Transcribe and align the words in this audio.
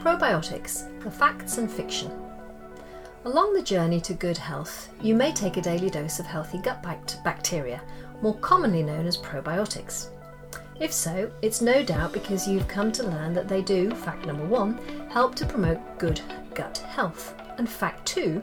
Probiotics, 0.00 0.88
the 1.02 1.10
facts 1.10 1.58
and 1.58 1.70
fiction. 1.70 2.10
Along 3.26 3.52
the 3.52 3.62
journey 3.62 4.00
to 4.00 4.14
good 4.14 4.38
health, 4.38 4.88
you 5.02 5.14
may 5.14 5.30
take 5.30 5.58
a 5.58 5.60
daily 5.60 5.90
dose 5.90 6.18
of 6.18 6.24
healthy 6.24 6.56
gut 6.56 6.82
bacteria, 7.22 7.82
more 8.22 8.36
commonly 8.38 8.82
known 8.82 9.06
as 9.06 9.18
probiotics. 9.18 10.08
If 10.80 10.90
so, 10.90 11.30
it's 11.42 11.60
no 11.60 11.82
doubt 11.82 12.14
because 12.14 12.48
you've 12.48 12.66
come 12.66 12.90
to 12.92 13.02
learn 13.02 13.34
that 13.34 13.46
they 13.46 13.60
do, 13.60 13.90
fact 13.90 14.24
number 14.24 14.46
one, 14.46 14.80
help 15.10 15.34
to 15.34 15.44
promote 15.44 15.98
good 15.98 16.22
gut 16.54 16.78
health, 16.78 17.34
and 17.58 17.68
fact 17.68 18.06
two, 18.06 18.40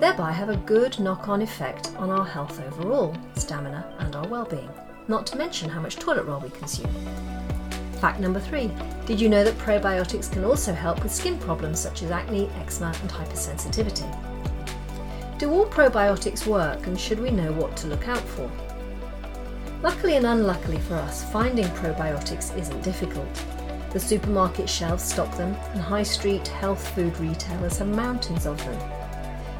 thereby 0.00 0.32
have 0.32 0.48
a 0.48 0.56
good 0.56 0.98
knock 0.98 1.28
on 1.28 1.42
effect 1.42 1.92
on 1.96 2.10
our 2.10 2.26
health 2.26 2.60
overall, 2.60 3.16
stamina, 3.36 3.94
and 4.00 4.16
our 4.16 4.26
well 4.26 4.46
being, 4.46 4.70
not 5.06 5.28
to 5.28 5.38
mention 5.38 5.70
how 5.70 5.80
much 5.80 5.94
toilet 5.94 6.24
roll 6.24 6.40
we 6.40 6.50
consume. 6.50 6.90
Fact 8.00 8.20
number 8.20 8.40
three 8.40 8.70
Did 9.06 9.20
you 9.20 9.28
know 9.28 9.44
that 9.44 9.58
probiotics 9.58 10.30
can 10.30 10.44
also 10.44 10.72
help 10.72 11.02
with 11.02 11.12
skin 11.12 11.38
problems 11.38 11.80
such 11.80 12.02
as 12.02 12.10
acne, 12.10 12.48
eczema, 12.60 12.94
and 13.00 13.10
hypersensitivity? 13.10 14.08
Do 15.38 15.50
all 15.52 15.66
probiotics 15.66 16.46
work 16.46 16.86
and 16.86 16.98
should 16.98 17.20
we 17.20 17.30
know 17.30 17.52
what 17.52 17.76
to 17.78 17.86
look 17.86 18.08
out 18.08 18.18
for? 18.18 18.50
Luckily 19.82 20.16
and 20.16 20.26
unluckily 20.26 20.78
for 20.78 20.94
us, 20.94 21.30
finding 21.32 21.66
probiotics 21.66 22.56
isn't 22.58 22.82
difficult. 22.82 23.28
The 23.92 24.00
supermarket 24.00 24.68
shelves 24.68 25.04
stock 25.04 25.34
them, 25.36 25.54
and 25.72 25.80
high 25.80 26.02
street 26.02 26.46
health 26.48 26.86
food 26.94 27.18
retailers 27.18 27.78
have 27.78 27.88
mountains 27.88 28.44
of 28.44 28.58
them. 28.58 28.90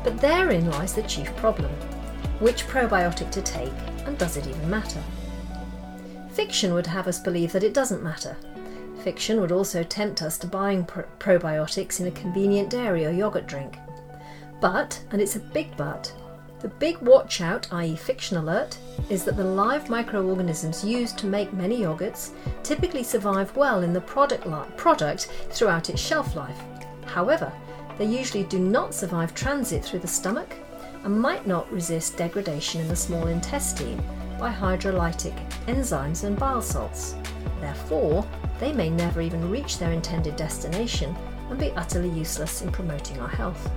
But 0.05 0.19
therein 0.19 0.71
lies 0.71 0.95
the 0.95 1.03
chief 1.05 1.35
problem 1.37 1.71
which 2.41 2.67
probiotic 2.67 3.31
to 3.33 3.43
take, 3.43 3.73
and 4.07 4.17
does 4.17 4.37
it 4.37 4.47
even 4.47 4.71
matter? 4.71 5.03
Fiction 6.39 6.73
would 6.73 6.87
have 6.87 7.09
us 7.09 7.19
believe 7.19 7.51
that 7.51 7.65
it 7.65 7.75
doesn't 7.75 8.01
matter. 8.01 8.37
Fiction 9.03 9.41
would 9.41 9.51
also 9.51 9.83
tempt 9.83 10.23
us 10.23 10.39
to 10.39 10.47
buying 10.47 10.85
probiotics 10.85 11.99
in 11.99 12.07
a 12.07 12.13
convenient 12.13 12.71
dairy 12.71 13.05
or 13.05 13.11
yogurt 13.11 13.49
drink. 13.49 13.77
But, 14.61 15.03
and 15.11 15.21
it's 15.21 15.35
a 15.35 15.41
big 15.41 15.77
but, 15.77 16.13
the 16.61 16.69
big 16.69 16.97
watch 16.99 17.41
out, 17.41 17.67
i.e., 17.73 17.97
fiction 17.97 18.37
alert, 18.37 18.79
is 19.11 19.25
that 19.25 19.37
the 19.37 19.43
live 19.43 19.91
microorganisms 19.91 20.85
used 20.85 21.19
to 21.19 21.27
make 21.27 21.53
many 21.53 21.81
yogurts 21.81 22.31
typically 22.63 23.03
survive 23.03 23.57
well 23.57 23.83
in 23.83 23.93
the 23.93 24.01
product, 24.01 24.47
li- 24.47 24.63
product 24.77 25.25
throughout 25.51 25.91
its 25.91 26.01
shelf 26.01 26.37
life. 26.37 26.61
However, 27.05 27.53
they 27.99 28.07
usually 28.07 28.45
do 28.45 28.61
not 28.61 28.95
survive 28.95 29.35
transit 29.35 29.85
through 29.85 30.01
the 30.01 30.07
stomach 30.07 30.55
and 31.03 31.21
might 31.21 31.49
not 31.49 31.73
resist 31.73 32.17
degradation 32.17 32.81
in 32.81 32.87
the 32.87 32.95
small 32.95 33.27
intestine 33.27 34.01
by 34.39 34.53
hydrolytic 34.53 35.35
enzymes 35.67 36.25
and 36.25 36.39
bile 36.39 36.63
salts. 36.63 37.17
Therefore, 37.61 38.27
they 38.59 38.73
may 38.73 38.91
never 38.91 39.21
even 39.21 39.51
reach 39.51 39.79
their 39.79 39.93
intended 39.93 40.37
destination 40.37 41.15
and 41.51 41.59
be 41.59 41.73
utterly 41.73 42.11
useless 42.11 42.63
in 42.63 42.71
promoting 42.71 43.19
our 43.21 43.29
health. 43.29 43.71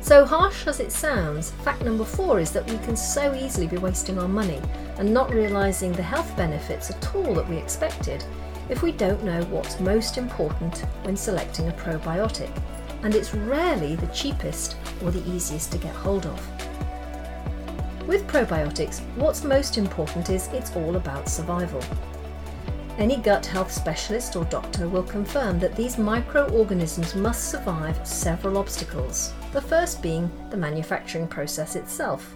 So 0.00 0.24
harsh 0.24 0.66
as 0.66 0.80
it 0.80 0.92
sounds, 0.92 1.50
fact 1.64 1.82
number 1.82 2.04
four 2.04 2.40
is 2.40 2.50
that 2.52 2.68
we 2.70 2.78
can 2.78 2.96
so 2.96 3.34
easily 3.34 3.66
be 3.66 3.76
wasting 3.76 4.18
our 4.18 4.28
money 4.28 4.60
and 4.96 5.12
not 5.12 5.30
realising 5.30 5.92
the 5.92 6.02
health 6.02 6.34
benefits 6.36 6.90
at 6.90 7.14
all 7.14 7.34
that 7.34 7.48
we 7.48 7.56
expected 7.56 8.24
if 8.68 8.82
we 8.82 8.92
don't 8.92 9.22
know 9.24 9.42
what's 9.44 9.80
most 9.80 10.16
important 10.16 10.78
when 11.02 11.16
selecting 11.16 11.68
a 11.68 11.72
probiotic. 11.72 12.50
And 13.02 13.14
it's 13.14 13.34
rarely 13.34 13.96
the 13.96 14.06
cheapest 14.08 14.76
or 15.02 15.10
the 15.10 15.26
easiest 15.30 15.72
to 15.72 15.78
get 15.78 15.94
hold 15.94 16.26
of. 16.26 16.40
With 18.08 18.26
probiotics, 18.26 19.00
what's 19.16 19.44
most 19.44 19.76
important 19.76 20.30
is 20.30 20.48
it's 20.48 20.74
all 20.74 20.96
about 20.96 21.28
survival. 21.28 21.84
Any 22.96 23.18
gut 23.18 23.44
health 23.44 23.70
specialist 23.70 24.34
or 24.34 24.46
doctor 24.46 24.88
will 24.88 25.02
confirm 25.02 25.58
that 25.58 25.76
these 25.76 25.98
microorganisms 25.98 27.14
must 27.14 27.50
survive 27.50 28.08
several 28.08 28.56
obstacles, 28.56 29.34
the 29.52 29.60
first 29.60 30.00
being 30.00 30.30
the 30.48 30.56
manufacturing 30.56 31.28
process 31.28 31.76
itself, 31.76 32.34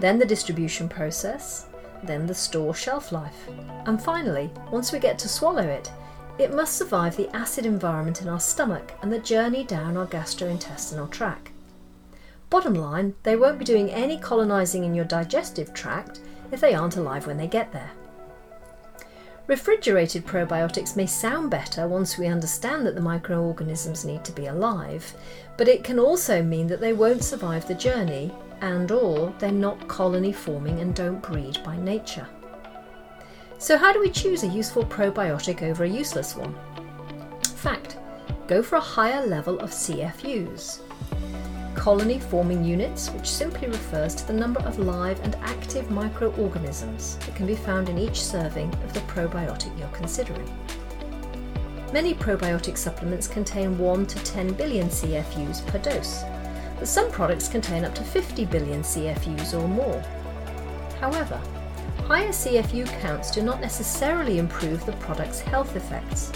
then 0.00 0.18
the 0.18 0.24
distribution 0.24 0.88
process, 0.88 1.66
then 2.02 2.26
the 2.26 2.34
store 2.34 2.74
shelf 2.74 3.12
life, 3.12 3.50
and 3.84 4.02
finally, 4.02 4.50
once 4.72 4.92
we 4.92 4.98
get 4.98 5.18
to 5.18 5.28
swallow 5.28 5.68
it, 5.68 5.92
it 6.38 6.54
must 6.54 6.78
survive 6.78 7.14
the 7.18 7.28
acid 7.36 7.66
environment 7.66 8.22
in 8.22 8.30
our 8.30 8.40
stomach 8.40 8.94
and 9.02 9.12
the 9.12 9.18
journey 9.18 9.62
down 9.62 9.98
our 9.98 10.06
gastrointestinal 10.06 11.10
tract. 11.10 11.50
Bottom 12.48 12.74
line, 12.74 13.14
they 13.24 13.34
won't 13.34 13.58
be 13.58 13.64
doing 13.64 13.90
any 13.90 14.18
colonising 14.18 14.84
in 14.84 14.94
your 14.94 15.04
digestive 15.04 15.74
tract 15.74 16.20
if 16.52 16.60
they 16.60 16.74
aren't 16.74 16.96
alive 16.96 17.26
when 17.26 17.36
they 17.36 17.48
get 17.48 17.72
there. 17.72 17.90
Refrigerated 19.48 20.26
probiotics 20.26 20.96
may 20.96 21.06
sound 21.06 21.50
better 21.50 21.86
once 21.86 22.18
we 22.18 22.26
understand 22.26 22.86
that 22.86 22.94
the 22.94 23.00
microorganisms 23.00 24.04
need 24.04 24.24
to 24.24 24.32
be 24.32 24.46
alive, 24.46 25.14
but 25.56 25.68
it 25.68 25.84
can 25.84 25.98
also 25.98 26.42
mean 26.42 26.66
that 26.66 26.80
they 26.80 26.92
won't 26.92 27.22
survive 27.22 27.66
the 27.66 27.74
journey 27.74 28.32
and 28.60 28.90
or 28.90 29.32
they're 29.38 29.52
not 29.52 29.86
colony 29.88 30.32
forming 30.32 30.80
and 30.80 30.94
don't 30.94 31.22
breed 31.22 31.58
by 31.64 31.76
nature. 31.76 32.26
So 33.58 33.76
how 33.76 33.92
do 33.92 34.00
we 34.00 34.10
choose 34.10 34.42
a 34.42 34.48
useful 34.48 34.84
probiotic 34.84 35.62
over 35.62 35.84
a 35.84 35.88
useless 35.88 36.36
one? 36.36 36.54
Fact, 37.42 37.98
go 38.46 38.62
for 38.62 38.76
a 38.76 38.80
higher 38.80 39.26
level 39.26 39.58
of 39.60 39.70
CFUs 39.70 40.80
colony 41.76 42.18
forming 42.18 42.64
units, 42.64 43.10
which 43.10 43.30
simply 43.30 43.68
refers 43.68 44.14
to 44.14 44.26
the 44.26 44.32
number 44.32 44.60
of 44.60 44.78
live 44.78 45.20
and 45.20 45.36
active 45.36 45.90
microorganisms 45.90 47.16
that 47.18 47.36
can 47.36 47.46
be 47.46 47.54
found 47.54 47.88
in 47.88 47.98
each 47.98 48.24
serving 48.24 48.72
of 48.74 48.92
the 48.92 49.00
probiotic 49.00 49.78
you're 49.78 49.88
considering. 49.88 50.50
Many 51.92 52.14
probiotic 52.14 52.76
supplements 52.76 53.28
contain 53.28 53.78
1 53.78 54.06
to 54.06 54.24
10 54.24 54.54
billion 54.54 54.88
CFUs 54.88 55.64
per 55.66 55.78
dose, 55.78 56.24
but 56.78 56.88
some 56.88 57.10
products 57.10 57.46
contain 57.46 57.84
up 57.84 57.94
to 57.94 58.02
50 58.02 58.44
billion 58.46 58.82
CFUs 58.82 59.54
or 59.54 59.68
more. 59.68 60.02
However, 61.00 61.40
higher 62.04 62.30
CFU 62.30 62.86
counts 63.00 63.30
do 63.30 63.42
not 63.42 63.60
necessarily 63.60 64.38
improve 64.38 64.84
the 64.84 64.92
product's 64.92 65.40
health 65.40 65.76
effects. 65.76 66.32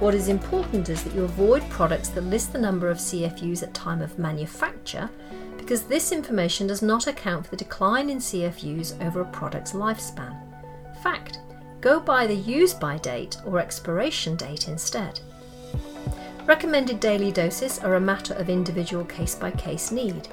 What 0.00 0.14
is 0.14 0.28
important 0.28 0.88
is 0.88 1.04
that 1.04 1.14
you 1.14 1.24
avoid 1.24 1.68
products 1.70 2.08
that 2.10 2.24
list 2.24 2.52
the 2.52 2.58
number 2.58 2.90
of 2.90 2.98
CFUs 2.98 3.62
at 3.62 3.72
time 3.72 4.02
of 4.02 4.18
manufacture 4.18 5.08
because 5.56 5.84
this 5.84 6.12
information 6.12 6.66
does 6.66 6.82
not 6.82 7.06
account 7.06 7.46
for 7.46 7.52
the 7.52 7.64
decline 7.64 8.10
in 8.10 8.18
CFUs 8.18 9.00
over 9.06 9.20
a 9.20 9.24
product's 9.26 9.72
lifespan. 9.72 10.36
Fact, 11.02 11.38
go 11.80 12.00
by 12.00 12.26
the 12.26 12.34
use 12.34 12.74
by 12.74 12.98
date 12.98 13.38
or 13.46 13.60
expiration 13.60 14.36
date 14.36 14.68
instead. 14.68 15.20
Recommended 16.44 17.00
daily 17.00 17.32
doses 17.32 17.78
are 17.78 17.94
a 17.94 18.00
matter 18.00 18.34
of 18.34 18.50
individual 18.50 19.04
case 19.04 19.34
by 19.34 19.50
case 19.52 19.90
need. 19.90 20.28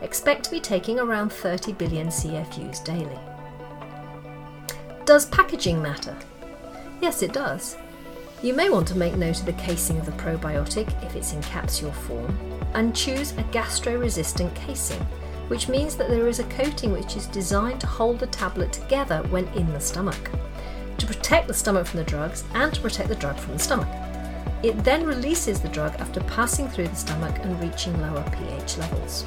Expect 0.00 0.44
to 0.44 0.50
be 0.50 0.60
taking 0.60 0.98
around 0.98 1.30
30 1.30 1.74
billion 1.74 2.06
CFUs 2.06 2.82
daily. 2.84 3.18
Does 5.04 5.26
packaging 5.26 5.82
matter? 5.82 6.16
Yes, 7.02 7.22
it 7.22 7.32
does. 7.34 7.76
You 8.42 8.54
may 8.54 8.70
want 8.70 8.88
to 8.88 8.96
make 8.96 9.16
note 9.16 9.40
of 9.40 9.44
the 9.44 9.52
casing 9.52 9.98
of 9.98 10.06
the 10.06 10.12
probiotic 10.12 10.88
if 11.04 11.14
it's 11.14 11.34
in 11.34 11.42
capsule 11.42 11.92
form 11.92 12.34
and 12.72 12.96
choose 12.96 13.32
a 13.32 13.42
gastro-resistant 13.52 14.54
casing, 14.54 15.00
which 15.48 15.68
means 15.68 15.94
that 15.96 16.08
there 16.08 16.26
is 16.26 16.38
a 16.38 16.44
coating 16.44 16.90
which 16.90 17.16
is 17.16 17.26
designed 17.26 17.82
to 17.82 17.86
hold 17.86 18.18
the 18.18 18.26
tablet 18.28 18.72
together 18.72 19.22
when 19.28 19.46
in 19.48 19.70
the 19.74 19.80
stomach, 19.80 20.30
to 20.96 21.06
protect 21.06 21.48
the 21.48 21.54
stomach 21.54 21.86
from 21.86 21.98
the 21.98 22.04
drugs 22.04 22.44
and 22.54 22.72
to 22.72 22.80
protect 22.80 23.10
the 23.10 23.14
drug 23.14 23.36
from 23.36 23.52
the 23.52 23.58
stomach. 23.58 23.88
It 24.62 24.82
then 24.84 25.04
releases 25.04 25.60
the 25.60 25.68
drug 25.68 25.94
after 25.96 26.20
passing 26.20 26.66
through 26.66 26.88
the 26.88 26.96
stomach 26.96 27.38
and 27.42 27.60
reaching 27.60 28.00
lower 28.00 28.24
pH 28.30 28.78
levels. 28.78 29.26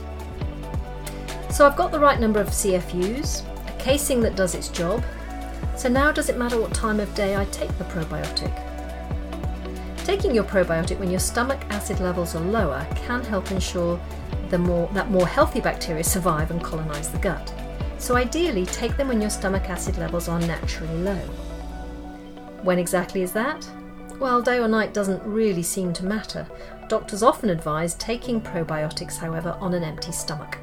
So 1.52 1.68
I've 1.68 1.78
got 1.78 1.92
the 1.92 2.00
right 2.00 2.20
number 2.20 2.40
of 2.40 2.48
CFUs, 2.48 3.44
a 3.70 3.78
casing 3.78 4.22
that 4.22 4.36
does 4.36 4.56
its 4.56 4.70
job. 4.70 5.04
So 5.78 5.88
now 5.88 6.12
does 6.12 6.30
it 6.30 6.38
matter 6.40 6.60
what 6.60 6.74
time 6.74 7.00
of 7.00 7.14
day 7.14 7.36
I 7.36 7.46
take 7.46 7.78
the 7.78 7.84
probiotic? 7.84 8.73
Taking 10.04 10.36
your 10.36 10.44
probiotic 10.44 11.00
when 11.00 11.10
your 11.10 11.22
stomach 11.22 11.62
acid 11.70 12.02
levels 12.02 12.36
are 12.36 12.42
lower 12.42 12.86
can 12.96 13.24
help 13.24 13.52
ensure 13.52 13.98
more, 14.60 14.88
that 14.94 15.10
more 15.10 15.26
healthy 15.26 15.62
bacteria 15.62 16.04
survive 16.04 16.52
and 16.52 16.62
colonise 16.62 17.10
the 17.10 17.18
gut. 17.18 17.54
So, 17.98 18.18
ideally, 18.18 18.66
take 18.66 18.98
them 18.98 19.08
when 19.08 19.22
your 19.22 19.30
stomach 19.30 19.70
acid 19.70 19.98
levels 19.98 20.28
are 20.28 20.40
naturally 20.42 20.98
low. 20.98 21.22
When 22.64 22.80
exactly 22.80 23.22
is 23.22 23.32
that? 23.32 23.68
Well, 24.20 24.42
day 24.42 24.60
or 24.60 24.68
night 24.68 24.94
doesn't 24.94 25.24
really 25.24 25.64
seem 25.64 25.94
to 25.94 26.06
matter. 26.06 26.46
Doctors 26.90 27.24
often 27.24 27.50
advise 27.50 27.96
taking 27.96 28.42
probiotics, 28.42 29.18
however, 29.18 29.58
on 29.60 29.74
an 29.74 29.84
empty 29.84 30.12
stomach. 30.12 30.58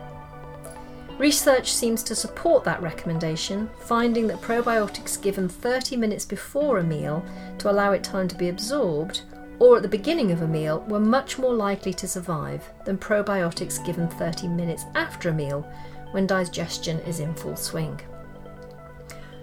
Research 1.18 1.72
seems 1.72 2.02
to 2.04 2.14
support 2.14 2.64
that 2.64 2.80
recommendation, 2.80 3.68
finding 3.80 4.26
that 4.28 4.40
probiotics 4.40 5.20
given 5.20 5.48
30 5.48 5.96
minutes 5.96 6.24
before 6.24 6.78
a 6.78 6.82
meal 6.82 7.24
to 7.58 7.70
allow 7.70 7.92
it 7.92 8.04
time 8.04 8.28
to 8.28 8.36
be 8.36 8.48
absorbed 8.48 9.22
or 9.60 9.76
at 9.76 9.82
the 9.82 9.88
beginning 9.88 10.32
of 10.32 10.42
a 10.42 10.48
meal 10.48 10.84
were 10.88 10.98
much 10.98 11.38
more 11.38 11.54
likely 11.54 11.92
to 11.94 12.08
survive 12.08 12.68
than 12.84 12.98
probiotics 12.98 13.84
given 13.84 14.08
30 14.08 14.48
minutes 14.48 14.86
after 14.96 15.28
a 15.28 15.34
meal 15.34 15.70
when 16.10 16.26
digestion 16.26 16.98
is 17.00 17.20
in 17.20 17.32
full 17.34 17.54
swing. 17.54 18.00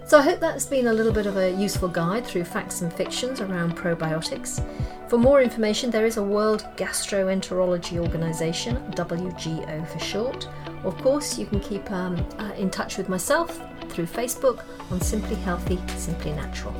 So 0.06 0.18
I 0.18 0.22
hope 0.22 0.40
that's 0.40 0.66
been 0.66 0.88
a 0.88 0.92
little 0.92 1.12
bit 1.12 1.26
of 1.26 1.36
a 1.36 1.52
useful 1.52 1.88
guide 1.88 2.26
through 2.26 2.44
facts 2.44 2.80
and 2.80 2.92
fictions 2.92 3.40
around 3.40 3.76
probiotics. 3.76 4.64
For 5.08 5.18
more 5.18 5.40
information, 5.40 5.90
there 5.90 6.06
is 6.06 6.16
a 6.16 6.22
World 6.22 6.66
Gastroenterology 6.76 7.98
Organization, 7.98 8.76
WGO 8.92 9.86
for 9.86 9.98
short. 9.98 10.48
Of 10.82 10.96
course, 10.98 11.38
you 11.38 11.46
can 11.46 11.60
keep 11.60 11.90
um, 11.90 12.16
uh, 12.38 12.52
in 12.56 12.70
touch 12.70 12.96
with 12.96 13.08
myself 13.08 13.60
through 13.90 14.06
Facebook 14.06 14.64
on 14.90 15.00
Simply 15.00 15.36
Healthy, 15.36 15.78
Simply 15.96 16.32
Natural. 16.32 16.74